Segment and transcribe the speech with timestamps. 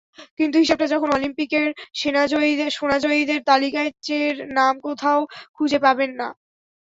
[0.39, 1.67] কিন্তু হিসাবটা যখন অলিম্পিকের,
[2.75, 5.19] সোনাজয়ীদের তালিকায় চের নাম কোথাও
[5.57, 6.27] খুঁজে পাবেন না।